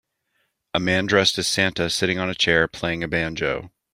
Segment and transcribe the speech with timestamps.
[0.73, 3.71] A man dressed as Santa sitting on a chair playing a banjo.